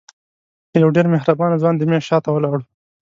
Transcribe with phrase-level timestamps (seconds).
[0.81, 2.63] یو ډېر مهربانه ځوان د میز شاته ولاړ و.